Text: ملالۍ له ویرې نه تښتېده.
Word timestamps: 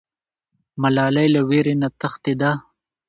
ملالۍ 0.81 1.27
له 1.35 1.41
ویرې 1.49 1.75
نه 1.81 1.89
تښتېده. 1.99 2.51